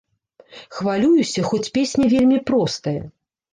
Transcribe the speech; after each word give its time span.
Хвалююся, 0.77 1.45
хоць 1.51 1.71
песня 1.77 2.11
вельмі 2.17 2.43
простая. 2.51 2.99